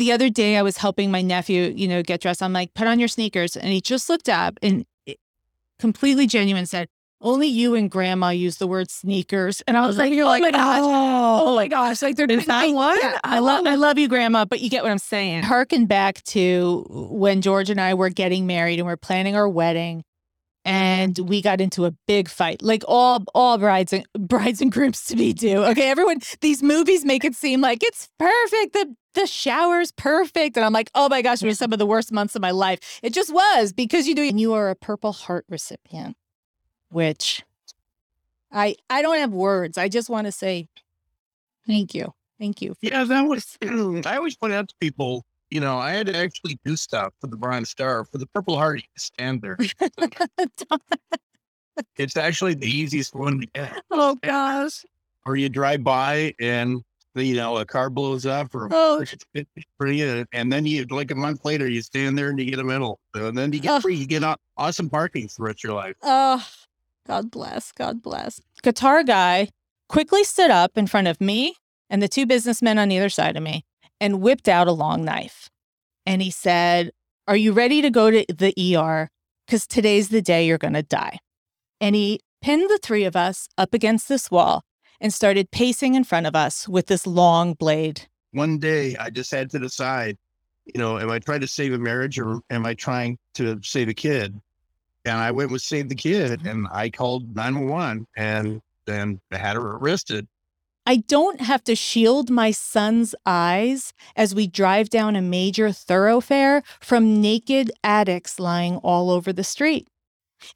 [0.00, 2.42] the other day I was helping my nephew, you know, get dressed.
[2.42, 3.54] I'm like, put on your sneakers.
[3.54, 4.86] And he just looked up and
[5.78, 6.88] completely genuine said,
[7.20, 9.60] only you and grandma use the word sneakers.
[9.68, 10.78] And I was like, you're like, oh my gosh.
[10.80, 11.42] Oh.
[11.48, 12.00] oh my gosh.
[12.00, 12.98] Like they're Is that one?
[12.98, 15.42] Yeah, I love I love you, grandma, but you get what I'm saying.
[15.42, 20.02] Harken back to when George and I were getting married and we're planning our wedding.
[20.64, 25.04] And we got into a big fight, like all all brides and brides and grooms
[25.06, 25.64] to be do.
[25.64, 28.74] Okay, everyone, these movies make it seem like it's perfect.
[28.74, 31.86] The the shower's perfect, and I'm like, oh my gosh, it was some of the
[31.86, 33.00] worst months of my life.
[33.02, 34.22] It just was because you do.
[34.22, 36.16] And you are a Purple Heart recipient,
[36.90, 37.42] which
[38.52, 39.78] I I don't have words.
[39.78, 40.68] I just want to say
[41.66, 42.74] thank you, thank you.
[42.80, 43.58] Yeah, that was.
[44.06, 47.26] I always point out to people, you know, I had to actually do stuff for
[47.26, 48.04] the Bronze Star.
[48.04, 49.58] For the Purple Heart, you stand there.
[51.96, 53.82] It's actually the easiest one to get.
[53.90, 54.84] Oh gosh.
[55.26, 56.82] Or you drive by and
[57.14, 59.00] you know a car blows up, or Oh.
[59.34, 62.58] it's pretty, and then you like a month later you stand there and you get
[62.58, 63.80] a medal, and then you get Oh.
[63.80, 65.96] free, you get aw- awesome parking for the rest of your life.
[66.02, 66.46] Oh,
[67.06, 67.72] God bless.
[67.72, 68.40] God bless.
[68.62, 69.48] Guitar guy
[69.88, 71.54] quickly stood up in front of me
[71.88, 73.64] and the two businessmen on either side of me
[74.00, 75.50] and whipped out a long knife.
[76.06, 76.90] And he said,
[77.26, 79.08] Are you ready to go to the ER?
[79.46, 81.18] Because today's the day you're going to die.
[81.80, 84.62] And he pinned the three of us up against this wall
[85.00, 88.06] and started pacing in front of us with this long blade.
[88.32, 90.16] One day I just had to decide,
[90.66, 93.88] you know, am I trying to save a marriage or am I trying to save
[93.88, 94.40] a kid?
[95.04, 96.48] And I went with save the kid, mm-hmm.
[96.48, 100.28] and I called nine one one, and then had her arrested.
[100.86, 106.62] I don't have to shield my son's eyes as we drive down a major thoroughfare
[106.80, 109.88] from naked addicts lying all over the street.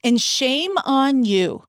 [0.03, 1.63] And shame on you,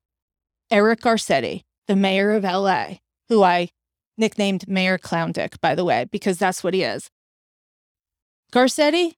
[0.70, 2.98] Eric Garcetti, the mayor of LA,
[3.28, 3.70] who I
[4.18, 7.10] nicknamed Mayor Clown Dick, by the way, because that's what he is.
[8.52, 9.14] Garcetti,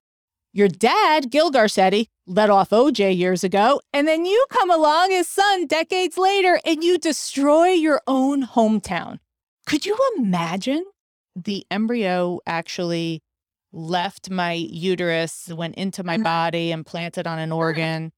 [0.53, 5.28] your dad, Gil Garcetti, let off OJ years ago, and then you come along, as
[5.28, 9.19] son, decades later, and you destroy your own hometown.
[9.67, 10.84] Could you imagine
[11.37, 13.23] the embryo actually
[13.73, 16.25] left my uterus, went into my mm.
[16.25, 18.12] body, and planted on an organ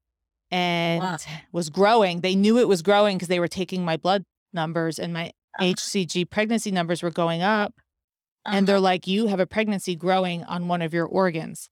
[0.50, 1.18] and Wow.
[1.52, 2.20] was growing?
[2.20, 6.28] They knew it was growing because they were taking my blood numbers and my HCG
[6.30, 7.74] pregnancy numbers were going up.
[8.46, 11.68] And they're like, you have a pregnancy growing on one of your organs.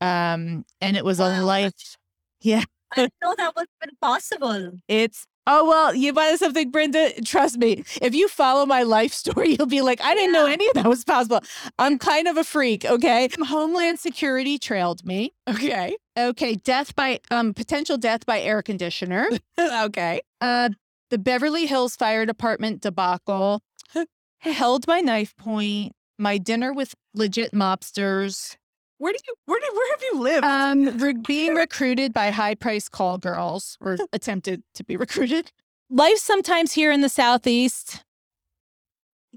[0.00, 1.72] Um, and it was a life.
[2.40, 2.62] Yeah.
[2.92, 4.72] I didn't know that was even possible.
[4.86, 7.12] It's oh well, you buy something, Brenda.
[7.24, 10.68] Trust me, if you follow my life story, you'll be like, I didn't know any
[10.68, 11.40] of that was possible.
[11.80, 13.28] I'm kind of a freak, okay?
[13.42, 15.32] Homeland Security trailed me.
[15.48, 15.96] Okay.
[16.16, 16.54] Okay.
[16.54, 19.28] Death by um potential death by air conditioner.
[19.58, 20.20] okay.
[20.40, 20.70] Uh
[21.10, 23.62] the Beverly Hills Fire Department debacle.
[24.38, 25.92] Held my knife point.
[26.18, 28.56] My dinner with legit mobsters.
[28.98, 30.44] Where do you where do where have you lived?
[30.44, 35.52] Um, re- being recruited by high price call girls or attempted to be recruited.
[35.88, 38.04] Life sometimes here in the Southeast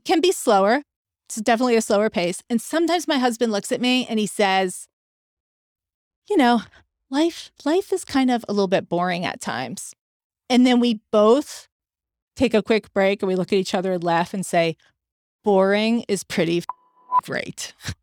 [0.04, 0.84] can be slower.
[1.28, 2.42] It's definitely a slower pace.
[2.50, 4.88] And sometimes my husband looks at me and he says,
[6.30, 6.64] you know,
[7.10, 9.94] life, life is kind of a little bit boring at times.
[10.52, 11.70] And then we both
[12.36, 14.76] take a quick break and we look at each other and laugh and say,
[15.46, 16.66] boring is pretty f-
[17.24, 17.74] great.